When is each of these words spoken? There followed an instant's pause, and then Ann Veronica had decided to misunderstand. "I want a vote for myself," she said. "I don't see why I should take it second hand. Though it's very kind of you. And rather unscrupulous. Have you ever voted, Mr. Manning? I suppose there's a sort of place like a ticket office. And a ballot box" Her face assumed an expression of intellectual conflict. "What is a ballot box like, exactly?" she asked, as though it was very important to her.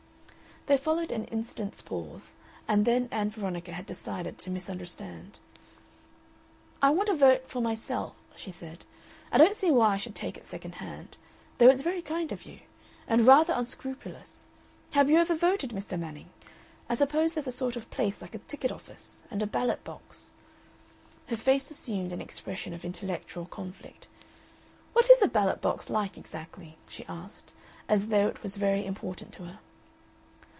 There 0.67 0.77
followed 0.77 1.11
an 1.11 1.25
instant's 1.25 1.81
pause, 1.81 2.35
and 2.67 2.85
then 2.85 3.07
Ann 3.09 3.31
Veronica 3.31 3.71
had 3.73 3.87
decided 3.87 4.37
to 4.37 4.51
misunderstand. 4.51 5.39
"I 6.83 6.91
want 6.91 7.09
a 7.09 7.15
vote 7.15 7.49
for 7.49 7.61
myself," 7.63 8.13
she 8.35 8.51
said. 8.51 8.85
"I 9.31 9.39
don't 9.39 9.55
see 9.55 9.71
why 9.71 9.95
I 9.95 9.97
should 9.97 10.13
take 10.13 10.37
it 10.37 10.45
second 10.45 10.75
hand. 10.75 11.17
Though 11.57 11.67
it's 11.67 11.81
very 11.81 12.03
kind 12.03 12.31
of 12.31 12.45
you. 12.45 12.59
And 13.07 13.25
rather 13.25 13.53
unscrupulous. 13.53 14.45
Have 14.93 15.09
you 15.09 15.17
ever 15.17 15.33
voted, 15.33 15.71
Mr. 15.71 15.99
Manning? 15.99 16.29
I 16.87 16.93
suppose 16.93 17.33
there's 17.33 17.47
a 17.47 17.51
sort 17.51 17.75
of 17.75 17.89
place 17.89 18.21
like 18.21 18.35
a 18.35 18.37
ticket 18.37 18.71
office. 18.71 19.23
And 19.31 19.41
a 19.41 19.47
ballot 19.47 19.83
box" 19.83 20.33
Her 21.29 21.37
face 21.37 21.71
assumed 21.71 22.11
an 22.13 22.21
expression 22.21 22.71
of 22.75 22.85
intellectual 22.85 23.45
conflict. 23.47 24.07
"What 24.93 25.09
is 25.09 25.23
a 25.23 25.27
ballot 25.27 25.59
box 25.59 25.89
like, 25.89 26.19
exactly?" 26.19 26.77
she 26.87 27.03
asked, 27.07 27.51
as 27.89 28.09
though 28.09 28.27
it 28.27 28.43
was 28.43 28.57
very 28.57 28.85
important 28.85 29.33
to 29.33 29.45
her. 29.45 29.59